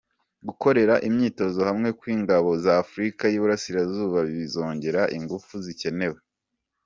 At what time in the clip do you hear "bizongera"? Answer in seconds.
4.33-5.01